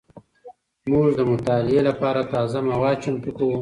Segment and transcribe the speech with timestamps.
[0.91, 3.57] موږ د مطالعې لپاره تازه مواد چمتو کوو.